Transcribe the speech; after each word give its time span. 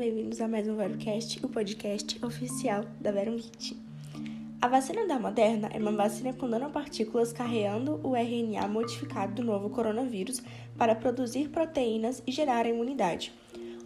bem-vindos 0.00 0.40
a 0.40 0.48
mais 0.48 0.66
um 0.66 0.76
VeroCast, 0.76 1.44
o 1.44 1.48
podcast 1.50 2.18
oficial 2.24 2.86
da 2.98 3.12
VeroKit. 3.12 3.76
A 4.58 4.66
vacina 4.66 5.06
da 5.06 5.18
Moderna 5.18 5.68
é 5.74 5.78
uma 5.78 5.92
vacina 5.92 6.32
com 6.32 6.46
nanopartículas 6.46 7.34
carreando 7.34 8.00
o 8.02 8.16
RNA 8.16 8.66
modificado 8.66 9.34
do 9.34 9.44
novo 9.44 9.68
coronavírus 9.68 10.42
para 10.78 10.94
produzir 10.94 11.50
proteínas 11.50 12.22
e 12.26 12.32
gerar 12.32 12.64
imunidade. 12.64 13.30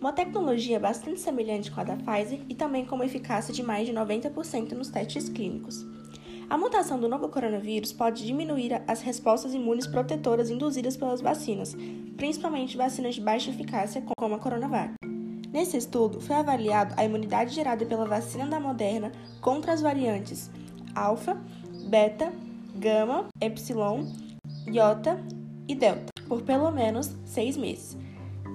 Uma 0.00 0.12
tecnologia 0.12 0.78
bastante 0.78 1.18
semelhante 1.18 1.72
com 1.72 1.80
a 1.80 1.84
da 1.84 1.96
Pfizer 1.96 2.38
e 2.48 2.54
também 2.54 2.86
com 2.86 2.94
uma 2.94 3.06
eficácia 3.06 3.52
de 3.52 3.64
mais 3.64 3.84
de 3.84 3.92
90% 3.92 4.70
nos 4.70 4.90
testes 4.90 5.28
clínicos. 5.28 5.84
A 6.48 6.56
mutação 6.56 7.00
do 7.00 7.08
novo 7.08 7.28
coronavírus 7.28 7.92
pode 7.92 8.24
diminuir 8.24 8.80
as 8.86 9.02
respostas 9.02 9.52
imunes 9.52 9.88
protetoras 9.88 10.48
induzidas 10.48 10.96
pelas 10.96 11.20
vacinas, 11.20 11.76
principalmente 12.16 12.76
vacinas 12.76 13.16
de 13.16 13.20
baixa 13.20 13.50
eficácia 13.50 14.00
como 14.16 14.36
a 14.36 14.38
Coronavac. 14.38 14.94
Nesse 15.54 15.76
estudo, 15.76 16.20
foi 16.20 16.34
avaliado 16.34 16.94
a 16.96 17.04
imunidade 17.04 17.54
gerada 17.54 17.86
pela 17.86 18.04
vacina 18.04 18.44
da 18.44 18.58
Moderna 18.58 19.12
contra 19.40 19.72
as 19.72 19.80
variantes 19.80 20.50
alfa, 20.96 21.40
beta, 21.88 22.32
gama, 22.74 23.26
epsilon, 23.40 24.04
iota 24.66 25.16
e 25.68 25.76
delta, 25.76 26.12
por 26.26 26.42
pelo 26.42 26.72
menos 26.72 27.12
seis 27.24 27.56
meses. 27.56 27.96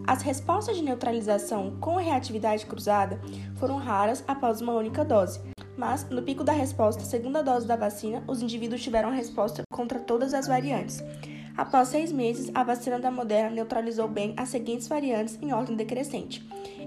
As 0.06 0.22
respostas 0.22 0.76
de 0.76 0.84
neutralização 0.84 1.78
com 1.80 1.96
reatividade 1.96 2.66
cruzada 2.66 3.18
foram 3.56 3.78
raras 3.78 4.22
após 4.28 4.60
uma 4.60 4.74
única 4.74 5.06
dose, 5.06 5.40
mas 5.78 6.06
no 6.10 6.22
pico 6.22 6.44
da 6.44 6.52
resposta, 6.52 7.02
segunda 7.04 7.42
dose 7.42 7.66
da 7.66 7.78
vacina, 7.78 8.22
os 8.28 8.42
indivíduos 8.42 8.84
tiveram 8.84 9.10
resposta 9.10 9.64
contra 9.72 10.00
todas 10.00 10.34
as 10.34 10.48
variantes. 10.48 11.02
Após 11.60 11.90
seis 11.90 12.10
meses, 12.10 12.50
a 12.54 12.64
vacina 12.64 12.98
da 12.98 13.12
Moderna 13.12 13.50
neutralizou 13.50 14.08
bem 14.08 14.34
as 14.38 14.48
seguintes 14.48 14.88
variantes 14.88 15.38
em 15.42 15.52
ordem 15.52 15.76
decrescente: 15.76 16.42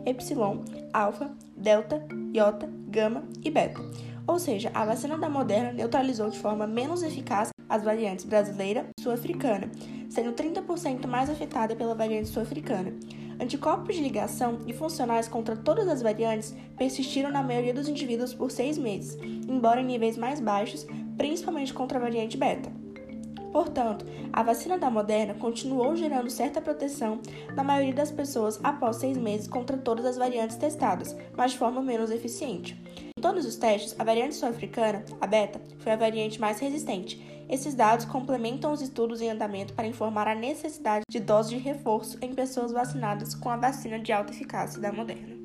Epsilon, 0.07 0.65
Alfa, 0.95 1.31
Delta, 1.55 2.03
Iota, 2.35 2.73
Gama 2.89 3.23
e 3.45 3.51
Beta. 3.51 3.83
Ou 4.27 4.39
seja, 4.39 4.71
a 4.73 4.87
vacina 4.87 5.19
da 5.19 5.29
Moderna 5.29 5.73
neutralizou 5.73 6.31
de 6.31 6.39
forma 6.39 6.67
menos 6.67 7.03
eficaz 7.03 7.51
as 7.69 7.85
variantes 7.85 8.25
brasileira 8.25 8.87
e 8.99 9.03
sul-africana, 9.03 9.71
sendo 10.09 10.33
30% 10.33 11.07
mais 11.07 11.29
afetada 11.29 11.77
pela 11.77 11.95
variante 11.95 12.29
sul-africana. 12.31 12.95
Anticorpos 13.39 13.95
de 13.95 14.01
ligação 14.01 14.61
e 14.67 14.73
funcionais 14.73 15.29
contra 15.29 15.55
todas 15.55 15.87
as 15.87 16.01
variantes 16.01 16.57
persistiram 16.79 17.31
na 17.31 17.43
maioria 17.43 17.75
dos 17.75 17.89
indivíduos 17.89 18.33
por 18.33 18.51
seis 18.51 18.79
meses, 18.79 19.19
embora 19.47 19.83
em 19.83 19.85
níveis 19.85 20.17
mais 20.17 20.41
baixos, 20.41 20.87
principalmente 21.19 21.75
contra 21.75 21.99
a 21.99 22.01
variante 22.01 22.39
beta. 22.39 22.82
Portanto, 23.53 24.07
a 24.33 24.43
vacina 24.43 24.79
da 24.79 24.91
Moderna 24.91 25.35
continuou 25.35 25.95
gerando 25.95 26.31
certa 26.31 26.61
proteção 26.61 27.21
na 27.55 27.63
maioria 27.63 27.93
das 27.93 28.11
pessoas 28.11 28.59
após 28.65 28.97
seis 28.97 29.19
meses 29.19 29.47
contra 29.47 29.77
todas 29.77 30.07
as 30.07 30.17
variantes 30.17 30.57
testadas, 30.57 31.15
mas 31.37 31.53
de 31.53 31.59
forma 31.59 31.83
menos 31.83 32.11
eficiente. 32.11 32.81
Em 33.17 33.21
todos 33.21 33.45
os 33.45 33.57
testes, 33.57 33.95
a 33.99 34.05
variante 34.05 34.35
sul-africana, 34.35 35.05
a 35.21 35.27
beta, 35.27 35.61
foi 35.79 35.93
a 35.93 35.97
variante 35.97 36.41
mais 36.41 36.59
resistente. 36.59 37.23
Esses 37.49 37.75
dados 37.75 38.07
complementam 38.07 38.73
os 38.73 38.81
estudos 38.81 39.21
em 39.21 39.31
andamento 39.31 39.75
para 39.75 39.87
informar 39.87 40.27
a 40.27 40.35
necessidade 40.35 41.05
de 41.11 41.21
doses 41.21 41.51
de 41.51 41.59
reforço 41.59 42.17
em 42.23 42.35
pessoas 42.35 42.73
vacinadas 42.73 43.35
com 43.35 43.51
a 43.51 43.57
vacina 43.57 43.99
de 43.99 44.11
alta 44.13 44.33
eficácia 44.33 44.81
da 44.81 44.91
Moderna. 44.91 45.42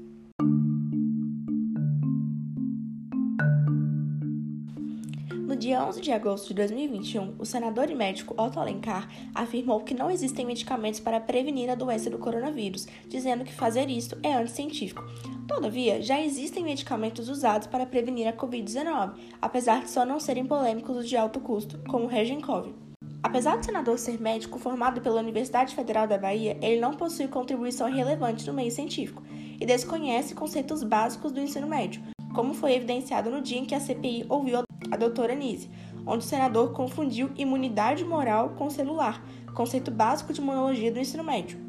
No 5.48 5.56
dia 5.56 5.82
11 5.82 6.02
de 6.02 6.12
agosto 6.12 6.50
de 6.50 6.56
2021, 6.56 7.36
o 7.40 7.46
senador 7.46 7.90
e 7.90 7.96
médico 7.96 8.36
Otto 8.38 8.60
Alencar 8.60 9.08
afirmou 9.34 9.80
que 9.80 9.94
não 9.94 10.12
existem 10.12 10.46
medicamentos 10.46 11.00
para 11.00 11.22
prevenir 11.22 11.70
a 11.70 11.76
doença 11.76 12.10
do 12.10 12.18
coronavírus, 12.18 12.86
dizendo 13.08 13.46
que 13.46 13.54
fazer 13.54 13.90
isso 13.90 14.18
é 14.22 14.34
anticientífico. 14.34 15.06
Todavia, 15.48 16.02
já 16.02 16.20
existem 16.20 16.66
medicamentos 16.66 17.30
usados 17.30 17.66
para 17.66 17.86
prevenir 17.86 18.28
a 18.28 18.34
Covid-19, 18.34 19.14
apesar 19.42 19.86
de 19.86 19.90
só 19.90 20.06
não 20.06 20.20
serem 20.20 20.46
polêmicos 20.46 20.98
os 20.98 21.08
de 21.08 21.16
alto 21.16 21.40
custo, 21.40 21.80
como 21.88 22.04
o 22.04 22.10
Regencov. 22.10 22.76
Apesar 23.24 23.56
do 23.56 23.64
senador 23.64 23.98
ser 23.98 24.20
médico 24.20 24.60
formado 24.60 25.00
pela 25.00 25.22
Universidade 25.22 25.74
Federal 25.74 26.06
da 26.06 26.18
Bahia, 26.18 26.58
ele 26.62 26.82
não 26.82 26.92
possui 26.92 27.30
contribuição 27.30 27.90
relevante 27.90 28.46
no 28.46 28.54
meio 28.54 28.70
científico 28.70 29.24
e 29.58 29.66
desconhece 29.66 30.36
conceitos 30.36 30.84
básicos 30.84 31.32
do 31.32 31.40
ensino 31.40 31.68
médio, 31.68 32.02
como 32.36 32.54
foi 32.54 32.74
evidenciado 32.74 33.30
no 33.30 33.42
dia 33.42 33.60
em 33.60 33.66
que 33.66 33.74
a 33.74 33.80
CPI 33.80 34.26
ouviu 34.28 34.67
a 34.92 34.98
doutora 34.98 35.36
Nise, 35.36 35.70
onde 36.06 36.26
o 36.26 36.28
senador 36.28 36.72
confundiu 36.72 37.30
imunidade 37.36 38.04
moral 38.06 38.50
com 38.58 38.70
celular, 38.70 39.24
conceito 39.54 39.92
básico 39.92 40.32
de 40.32 40.42
imunologia 40.42 40.92
do 40.92 41.00
ensino 41.00 41.24
médio. 41.24 41.68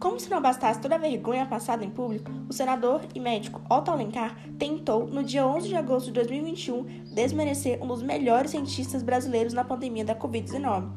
Como 0.00 0.18
se 0.18 0.30
não 0.30 0.40
bastasse 0.40 0.80
toda 0.80 0.94
a 0.94 0.98
vergonha 0.98 1.44
passada 1.44 1.84
em 1.84 1.90
público, 1.90 2.32
o 2.48 2.52
senador 2.54 3.02
e 3.14 3.20
médico 3.20 3.60
Otto 3.68 3.90
Alencar 3.90 4.34
tentou, 4.58 5.06
no 5.06 5.22
dia 5.22 5.46
11 5.46 5.68
de 5.68 5.76
agosto 5.76 6.06
de 6.06 6.12
2021, 6.12 6.84
desmerecer 7.14 7.82
um 7.82 7.86
dos 7.86 8.02
melhores 8.02 8.52
cientistas 8.52 9.02
brasileiros 9.02 9.52
na 9.52 9.62
pandemia 9.62 10.02
da 10.02 10.14
Covid-19. 10.14 10.88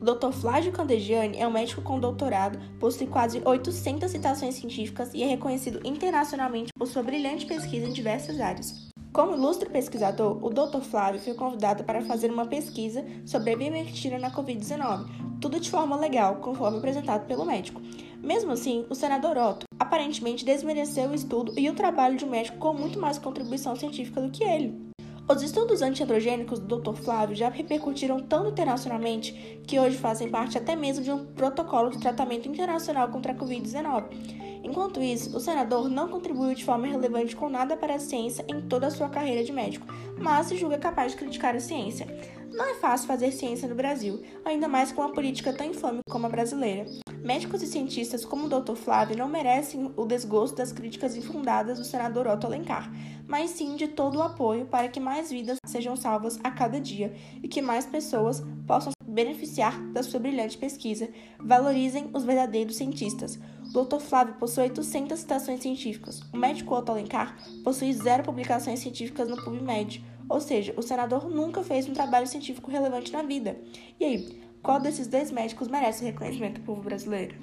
O 0.00 0.04
Dr. 0.04 0.30
Flávio 0.30 0.70
Candegiani 0.70 1.38
é 1.38 1.46
um 1.46 1.50
médico 1.50 1.82
com 1.82 1.98
doutorado, 1.98 2.56
possui 2.78 3.08
quase 3.08 3.42
800 3.44 4.08
citações 4.08 4.54
científicas 4.54 5.10
e 5.12 5.24
é 5.24 5.26
reconhecido 5.26 5.80
internacionalmente 5.84 6.72
por 6.78 6.86
sua 6.86 7.02
brilhante 7.02 7.46
pesquisa 7.46 7.88
em 7.88 7.92
diversas 7.92 8.40
áreas. 8.40 8.91
Como 9.12 9.34
ilustre 9.34 9.68
pesquisador, 9.68 10.42
o 10.42 10.48
Dr. 10.48 10.80
Flávio 10.80 11.20
foi 11.20 11.34
convidado 11.34 11.84
para 11.84 12.00
fazer 12.00 12.30
uma 12.30 12.46
pesquisa 12.46 13.04
sobre 13.26 13.50
a 13.50 13.52
ivermectina 13.52 14.18
na 14.18 14.30
Covid-19, 14.30 15.04
tudo 15.38 15.60
de 15.60 15.70
forma 15.70 15.94
legal, 15.96 16.36
conforme 16.36 16.78
apresentado 16.78 17.26
pelo 17.26 17.44
médico. 17.44 17.82
Mesmo 18.22 18.52
assim, 18.52 18.86
o 18.88 18.94
senador 18.94 19.36
Otto 19.36 19.66
aparentemente 19.78 20.46
desmereceu 20.46 21.10
o 21.10 21.14
estudo 21.14 21.52
e 21.58 21.68
o 21.68 21.74
trabalho 21.74 22.16
de 22.16 22.24
um 22.24 22.30
médico 22.30 22.56
com 22.56 22.72
muito 22.72 22.98
mais 22.98 23.18
contribuição 23.18 23.76
científica 23.76 24.18
do 24.18 24.30
que 24.30 24.44
ele. 24.44 24.92
Os 25.28 25.42
estudos 25.42 25.82
antiandrogênicos 25.82 26.58
do 26.58 26.78
Dr. 26.78 26.94
Flávio 26.94 27.36
já 27.36 27.50
repercutiram 27.50 28.18
tanto 28.18 28.48
internacionalmente 28.48 29.60
que 29.66 29.78
hoje 29.78 29.96
fazem 29.98 30.30
parte 30.30 30.56
até 30.56 30.74
mesmo 30.74 31.04
de 31.04 31.12
um 31.12 31.26
protocolo 31.26 31.90
de 31.90 31.98
tratamento 31.98 32.48
internacional 32.48 33.08
contra 33.08 33.32
a 33.32 33.34
Covid-19. 33.34 34.41
Enquanto 34.62 35.02
isso, 35.02 35.36
o 35.36 35.40
senador 35.40 35.88
não 35.88 36.08
contribuiu 36.08 36.54
de 36.54 36.64
forma 36.64 36.86
relevante 36.86 37.34
com 37.34 37.48
nada 37.48 37.76
para 37.76 37.96
a 37.96 37.98
ciência 37.98 38.44
em 38.48 38.60
toda 38.60 38.86
a 38.86 38.90
sua 38.90 39.08
carreira 39.08 39.42
de 39.42 39.52
médico, 39.52 39.86
mas 40.18 40.46
se 40.46 40.56
julga 40.56 40.78
capaz 40.78 41.12
de 41.12 41.18
criticar 41.18 41.54
a 41.54 41.60
ciência. 41.60 42.06
Não 42.52 42.70
é 42.70 42.74
fácil 42.74 43.06
fazer 43.06 43.32
ciência 43.32 43.66
no 43.66 43.74
Brasil, 43.74 44.22
ainda 44.44 44.68
mais 44.68 44.92
com 44.92 45.00
uma 45.00 45.12
política 45.12 45.52
tão 45.52 45.66
infame 45.66 46.00
como 46.08 46.26
a 46.26 46.28
brasileira. 46.28 46.86
Médicos 47.22 47.62
e 47.62 47.66
cientistas 47.66 48.24
como 48.24 48.46
o 48.46 48.48
Dr. 48.48 48.74
Flávio 48.74 49.16
não 49.16 49.28
merecem 49.28 49.90
o 49.96 50.04
desgosto 50.04 50.56
das 50.56 50.70
críticas 50.70 51.16
infundadas 51.16 51.78
do 51.78 51.84
senador 51.84 52.26
Otto 52.26 52.46
Alencar, 52.46 52.92
mas 53.26 53.50
sim 53.50 53.74
de 53.76 53.88
todo 53.88 54.18
o 54.18 54.22
apoio 54.22 54.66
para 54.66 54.88
que 54.88 55.00
mais 55.00 55.30
vidas 55.30 55.56
sejam 55.66 55.96
salvas 55.96 56.38
a 56.44 56.50
cada 56.50 56.78
dia 56.78 57.14
e 57.42 57.48
que 57.48 57.62
mais 57.62 57.86
pessoas 57.86 58.42
possam 58.66 58.92
beneficiar 59.06 59.80
da 59.92 60.02
sua 60.02 60.20
brilhante 60.20 60.58
pesquisa. 60.58 61.08
Valorizem 61.38 62.10
os 62.12 62.24
verdadeiros 62.24 62.76
cientistas. 62.76 63.38
Dr. 63.72 64.00
Flávio 64.00 64.34
possui 64.34 64.64
800 64.64 65.18
citações 65.18 65.62
científicas. 65.62 66.20
O 66.30 66.36
médico 66.36 66.74
Otto 66.74 66.92
Alencar 66.92 67.38
possui 67.64 67.90
zero 67.94 68.22
publicações 68.22 68.80
científicas 68.80 69.26
no 69.26 69.42
PubMed. 69.42 70.04
Ou 70.28 70.40
seja, 70.42 70.74
o 70.76 70.82
senador 70.82 71.30
nunca 71.30 71.62
fez 71.62 71.88
um 71.88 71.94
trabalho 71.94 72.26
científico 72.26 72.70
relevante 72.70 73.10
na 73.10 73.22
vida. 73.22 73.58
E 73.98 74.04
aí, 74.04 74.42
qual 74.62 74.78
desses 74.78 75.06
dois 75.06 75.30
médicos 75.30 75.68
merece 75.68 76.02
o 76.02 76.06
reconhecimento 76.06 76.60
do 76.60 76.66
povo 76.66 76.82
brasileiro? 76.82 77.34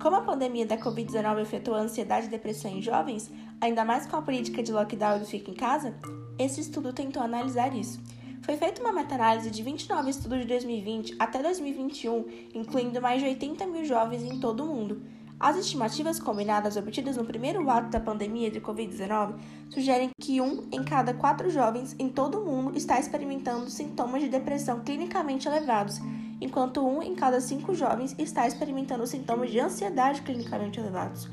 Como 0.00 0.16
a 0.16 0.22
pandemia 0.22 0.66
da 0.66 0.76
Covid-19 0.76 1.42
afetou 1.42 1.74
a 1.76 1.80
ansiedade 1.80 2.26
e 2.26 2.30
depressão 2.30 2.72
em 2.72 2.82
jovens, 2.82 3.30
ainda 3.60 3.84
mais 3.84 4.04
com 4.04 4.16
a 4.16 4.22
política 4.22 4.64
de 4.64 4.72
lockdown 4.72 5.22
e 5.22 5.26
fica 5.26 5.52
em 5.52 5.54
casa, 5.54 5.94
esse 6.38 6.60
estudo 6.60 6.92
tentou 6.92 7.22
analisar 7.22 7.74
isso. 7.74 8.02
Foi 8.44 8.58
feita 8.58 8.82
uma 8.82 8.92
meta-análise 8.92 9.50
de 9.50 9.62
29 9.62 10.10
estudos 10.10 10.40
de 10.40 10.44
2020 10.44 11.16
até 11.18 11.42
2021, 11.42 12.26
incluindo 12.54 13.00
mais 13.00 13.22
de 13.22 13.26
80 13.26 13.66
mil 13.66 13.86
jovens 13.86 14.22
em 14.22 14.38
todo 14.38 14.62
o 14.62 14.66
mundo. 14.66 15.00
As 15.40 15.56
estimativas 15.56 16.20
combinadas 16.20 16.76
obtidas 16.76 17.16
no 17.16 17.24
primeiro 17.24 17.70
ato 17.70 17.88
da 17.88 17.98
pandemia 17.98 18.50
de 18.50 18.60
Covid-19 18.60 19.36
sugerem 19.70 20.10
que 20.20 20.42
um 20.42 20.68
em 20.70 20.84
cada 20.84 21.14
quatro 21.14 21.48
jovens 21.48 21.96
em 21.98 22.10
todo 22.10 22.38
o 22.38 22.44
mundo 22.44 22.76
está 22.76 23.00
experimentando 23.00 23.70
sintomas 23.70 24.20
de 24.20 24.28
depressão 24.28 24.80
clinicamente 24.80 25.48
elevados, 25.48 25.98
enquanto 26.38 26.86
um 26.86 27.02
em 27.02 27.14
cada 27.14 27.40
cinco 27.40 27.74
jovens 27.74 28.14
está 28.18 28.46
experimentando 28.46 29.06
sintomas 29.06 29.50
de 29.50 29.58
ansiedade 29.58 30.20
clinicamente 30.20 30.78
elevados. 30.78 31.30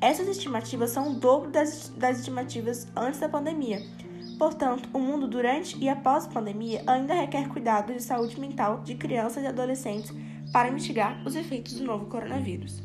Essas 0.00 0.26
estimativas 0.26 0.90
são 0.90 1.10
o 1.10 1.14
dobro 1.14 1.50
das, 1.50 1.90
das 1.90 2.20
estimativas 2.20 2.88
antes 2.96 3.20
da 3.20 3.28
pandemia. 3.28 3.82
Portanto, 4.38 4.88
o 4.92 4.98
mundo 4.98 5.26
durante 5.26 5.78
e 5.78 5.88
após 5.88 6.26
a 6.26 6.28
pandemia 6.28 6.82
ainda 6.86 7.14
requer 7.14 7.48
cuidados 7.48 7.96
de 7.96 8.02
saúde 8.02 8.38
mental 8.38 8.82
de 8.82 8.94
crianças 8.94 9.42
e 9.42 9.46
adolescentes 9.46 10.12
para 10.52 10.70
mitigar 10.70 11.22
os 11.26 11.34
efeitos 11.34 11.74
do 11.74 11.84
novo 11.84 12.06
coronavírus. 12.06 12.82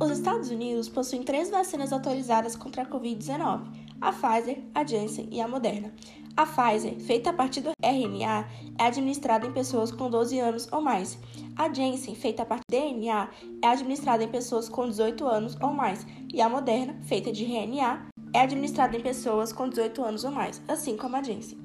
Os 0.00 0.10
Estados 0.10 0.50
Unidos 0.50 0.88
possuem 0.88 1.22
três 1.22 1.50
vacinas 1.50 1.92
autorizadas 1.92 2.56
contra 2.56 2.82
a 2.82 2.86
Covid-19: 2.86 3.62
a 4.00 4.12
Pfizer, 4.12 4.62
a 4.74 4.84
Janssen 4.84 5.28
e 5.30 5.40
a 5.40 5.48
Moderna. 5.48 5.92
A 6.36 6.44
Pfizer, 6.44 7.00
feita 7.00 7.30
a 7.30 7.32
partir 7.32 7.62
do 7.62 7.70
RNA, 7.82 8.46
é 8.78 8.84
administrada 8.84 9.46
em 9.46 9.52
pessoas 9.52 9.90
com 9.90 10.10
12 10.10 10.38
anos 10.38 10.68
ou 10.70 10.82
mais. 10.82 11.18
A 11.56 11.72
Janssen, 11.72 12.14
feita 12.14 12.42
a 12.42 12.44
partir 12.44 12.62
do 12.68 12.76
DNA, 12.76 13.30
é 13.62 13.68
administrada 13.68 14.22
em 14.22 14.28
pessoas 14.28 14.68
com 14.68 14.86
18 14.86 15.26
anos 15.26 15.56
ou 15.62 15.72
mais. 15.72 16.06
E 16.30 16.42
a 16.42 16.48
Moderna, 16.48 16.94
feita 17.04 17.32
de 17.32 17.42
RNA, 17.42 18.08
é 18.34 18.40
administrada 18.40 18.94
em 18.94 19.00
pessoas 19.00 19.50
com 19.50 19.66
18 19.66 20.04
anos 20.04 20.24
ou 20.24 20.30
mais, 20.30 20.60
assim 20.68 20.94
como 20.94 21.16
a 21.16 21.22
Janssen. 21.22 21.56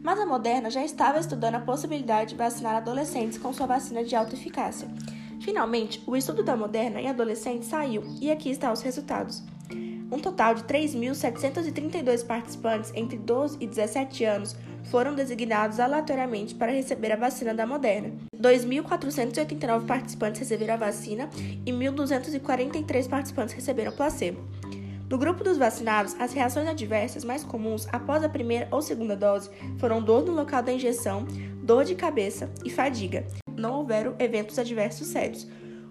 Mas 0.00 0.20
a 0.20 0.24
Moderna 0.24 0.70
já 0.70 0.84
estava 0.84 1.18
estudando 1.18 1.56
a 1.56 1.60
possibilidade 1.60 2.30
de 2.30 2.36
vacinar 2.36 2.76
adolescentes 2.76 3.36
com 3.36 3.52
sua 3.52 3.66
vacina 3.66 4.04
de 4.04 4.14
alta 4.14 4.36
eficácia. 4.36 4.88
Finalmente, 5.40 6.00
o 6.06 6.16
estudo 6.16 6.44
da 6.44 6.56
Moderna 6.56 7.00
em 7.00 7.08
adolescentes 7.08 7.66
saiu 7.66 8.04
e 8.20 8.30
aqui 8.30 8.50
estão 8.50 8.72
os 8.72 8.80
resultados. 8.80 9.42
Um 10.10 10.18
total 10.18 10.54
de 10.54 10.64
3.732 10.64 12.26
participantes 12.26 12.92
entre 12.96 13.16
12 13.16 13.58
e 13.60 13.66
17 13.66 14.24
anos 14.24 14.56
foram 14.90 15.14
designados 15.14 15.78
aleatoriamente 15.78 16.54
para 16.54 16.72
receber 16.72 17.12
a 17.12 17.16
vacina 17.16 17.54
da 17.54 17.64
Moderna. 17.64 18.12
2.489 18.36 19.86
participantes 19.86 20.40
receberam 20.40 20.74
a 20.74 20.78
vacina 20.78 21.30
e 21.64 21.70
1.243 21.70 23.08
participantes 23.08 23.54
receberam 23.54 23.92
placebo. 23.92 24.40
No 25.08 25.18
grupo 25.18 25.44
dos 25.44 25.58
vacinados, 25.58 26.16
as 26.18 26.32
reações 26.32 26.68
adversas 26.68 27.24
mais 27.24 27.44
comuns 27.44 27.86
após 27.92 28.24
a 28.24 28.28
primeira 28.28 28.66
ou 28.70 28.82
segunda 28.82 29.16
dose 29.16 29.50
foram 29.78 30.02
dor 30.02 30.24
no 30.24 30.32
local 30.32 30.62
da 30.62 30.72
injeção, 30.72 31.24
dor 31.62 31.84
de 31.84 31.94
cabeça 31.94 32.50
e 32.64 32.70
fadiga. 32.70 33.26
Não 33.56 33.74
houveram 33.74 34.14
eventos 34.18 34.58
adversos 34.58 35.08
sérios. 35.08 35.46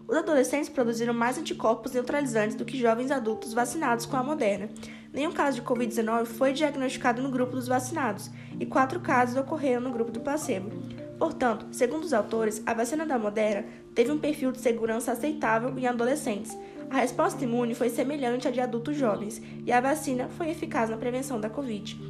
Os 0.09 0.17
adolescentes 0.17 0.69
produziram 0.69 1.13
mais 1.13 1.37
anticorpos 1.37 1.91
neutralizantes 1.91 2.55
do 2.55 2.65
que 2.65 2.79
jovens 2.79 3.11
adultos 3.11 3.53
vacinados 3.53 4.07
com 4.07 4.17
a 4.17 4.23
Moderna. 4.23 4.67
Nenhum 5.13 5.31
caso 5.31 5.57
de 5.57 5.61
Covid-19 5.61 6.25
foi 6.25 6.51
diagnosticado 6.51 7.21
no 7.21 7.29
grupo 7.29 7.55
dos 7.55 7.67
vacinados 7.67 8.31
e 8.59 8.65
quatro 8.65 8.99
casos 9.01 9.37
ocorreram 9.37 9.81
no 9.81 9.91
grupo 9.91 10.11
do 10.11 10.19
placebo. 10.19 10.71
Portanto, 11.19 11.67
segundo 11.71 12.05
os 12.05 12.13
autores, 12.13 12.59
a 12.65 12.73
vacina 12.73 13.05
da 13.05 13.19
Moderna 13.19 13.67
teve 13.93 14.11
um 14.11 14.17
perfil 14.17 14.51
de 14.51 14.59
segurança 14.59 15.11
aceitável 15.11 15.77
em 15.77 15.85
adolescentes. 15.85 16.57
A 16.89 16.97
resposta 16.97 17.43
imune 17.43 17.75
foi 17.75 17.89
semelhante 17.89 18.47
à 18.47 18.51
de 18.51 18.59
adultos 18.59 18.97
jovens 18.97 19.39
e 19.63 19.71
a 19.71 19.79
vacina 19.79 20.27
foi 20.27 20.49
eficaz 20.49 20.89
na 20.89 20.97
prevenção 20.97 21.39
da 21.39 21.51
Covid. 21.51 22.01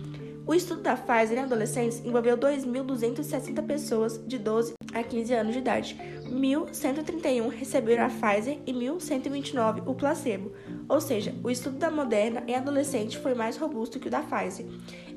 O 0.47 0.53
estudo 0.53 0.81
da 0.81 0.95
Pfizer 0.95 1.37
em 1.37 1.41
adolescentes 1.41 1.99
envolveu 2.05 2.37
2.260 2.37 3.61
pessoas 3.67 4.25
de 4.25 4.37
12 4.37 4.78
a 4.93 5.03
15 5.03 5.33
anos 5.33 5.53
de 5.53 5.59
idade. 5.59 5.97
1.131 6.29 7.49
receberam 7.49 8.05
a 8.05 8.09
Pfizer 8.09 8.59
e 8.65 8.73
1.129 8.73 9.83
o 9.85 9.95
placebo, 9.95 10.51
ou 10.87 11.01
seja, 11.01 11.33
o 11.43 11.49
estudo 11.49 11.77
da 11.77 11.89
Moderna 11.89 12.43
em 12.47 12.55
adolescente 12.55 13.17
foi 13.17 13.33
mais 13.33 13.57
robusto 13.57 13.99
que 13.99 14.07
o 14.07 14.11
da 14.11 14.21
Pfizer. 14.21 14.65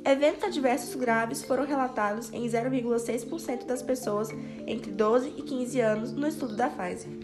Eventos 0.04 0.44
adversos 0.44 0.94
graves 0.94 1.44
foram 1.44 1.64
relatados 1.64 2.32
em 2.32 2.44
0,6% 2.44 3.66
das 3.66 3.82
pessoas 3.82 4.30
entre 4.66 4.90
12 4.90 5.34
e 5.36 5.42
15 5.42 5.80
anos 5.80 6.12
no 6.12 6.26
estudo 6.26 6.56
da 6.56 6.68
Pfizer. 6.68 7.21